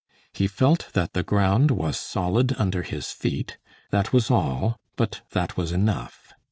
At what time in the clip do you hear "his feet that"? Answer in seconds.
2.81-4.11